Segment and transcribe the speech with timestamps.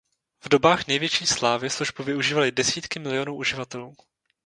[0.39, 3.95] V dobách největší slávy službu využívaly desítky milionů uživatelů.